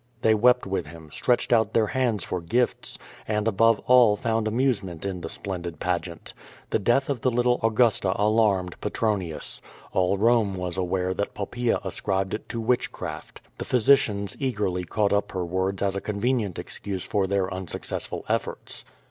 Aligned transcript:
They 0.23 0.33
wept 0.33 0.65
with 0.65 0.87
him, 0.87 1.11
stretched 1.11 1.53
out 1.53 1.73
QUO 1.73 1.77
VADI8, 1.77 1.81
115 1.93 1.99
their 2.01 2.05
hands 2.07 2.23
for 2.23 2.41
gifts, 2.41 2.97
and 3.27 3.47
above 3.47 3.79
all 3.85 4.15
found 4.15 4.47
amusement 4.47 5.05
in 5.05 5.21
the 5.21 5.29
splendid 5.29 5.79
pageant. 5.79 6.33
The 6.71 6.79
death 6.79 7.07
of 7.07 7.21
the 7.21 7.29
little 7.29 7.59
Augusta 7.61 8.13
alarmed 8.19 8.81
Petronius. 8.81 9.61
All 9.93 10.17
Home 10.17 10.55
was 10.55 10.75
aware 10.75 11.13
that 11.13 11.35
Poppaea 11.35 11.79
ascribed 11.85 12.33
it 12.33 12.49
to 12.49 12.59
witchcraft. 12.59 13.41
The 13.59 13.65
physicians 13.65 14.35
eagerly 14.39 14.85
caught 14.85 15.13
up 15.13 15.33
her 15.33 15.45
words 15.45 15.83
as 15.83 15.95
a 15.95 16.01
convenient 16.01 16.57
excuse 16.57 17.03
for 17.03 17.27
their 17.27 17.53
unsuccessful 17.53 18.25
efforts. 18.27 18.83